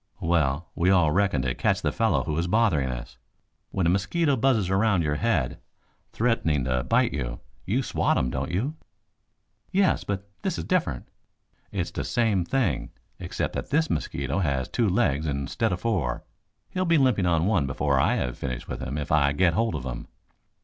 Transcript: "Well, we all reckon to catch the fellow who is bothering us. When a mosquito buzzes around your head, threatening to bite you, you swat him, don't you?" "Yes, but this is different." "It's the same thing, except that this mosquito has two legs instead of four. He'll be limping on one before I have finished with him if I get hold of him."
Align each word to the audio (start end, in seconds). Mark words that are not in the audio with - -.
"Well, 0.19 0.67
we 0.73 0.89
all 0.89 1.11
reckon 1.11 1.43
to 1.43 1.53
catch 1.53 1.83
the 1.83 1.91
fellow 1.91 2.23
who 2.23 2.35
is 2.39 2.47
bothering 2.47 2.89
us. 2.89 3.19
When 3.69 3.85
a 3.85 3.89
mosquito 3.91 4.35
buzzes 4.35 4.67
around 4.67 5.03
your 5.03 5.13
head, 5.17 5.59
threatening 6.11 6.63
to 6.63 6.83
bite 6.83 7.13
you, 7.13 7.39
you 7.67 7.83
swat 7.83 8.17
him, 8.17 8.31
don't 8.31 8.49
you?" 8.49 8.73
"Yes, 9.71 10.03
but 10.03 10.27
this 10.41 10.57
is 10.57 10.63
different." 10.63 11.07
"It's 11.71 11.91
the 11.91 12.03
same 12.03 12.43
thing, 12.45 12.89
except 13.19 13.53
that 13.53 13.69
this 13.69 13.91
mosquito 13.91 14.39
has 14.39 14.67
two 14.67 14.89
legs 14.89 15.27
instead 15.27 15.71
of 15.71 15.81
four. 15.81 16.23
He'll 16.71 16.83
be 16.85 16.97
limping 16.97 17.27
on 17.27 17.45
one 17.45 17.67
before 17.67 17.99
I 17.99 18.15
have 18.15 18.39
finished 18.39 18.67
with 18.67 18.81
him 18.81 18.97
if 18.97 19.11
I 19.11 19.33
get 19.33 19.53
hold 19.53 19.75
of 19.75 19.83
him." 19.85 20.07